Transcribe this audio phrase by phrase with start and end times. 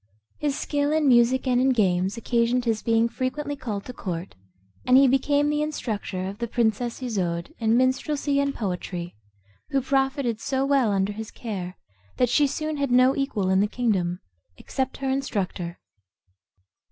[0.39, 4.33] His skill in music and in games occasioned his being frequently called to court,
[4.83, 9.13] and he became the instructor of the princess Isoude in minstrelsy and poetry,
[9.69, 11.77] who profited so well under his care,
[12.17, 14.21] that she soon had no equal in the kingdom,
[14.57, 15.77] except her instructor.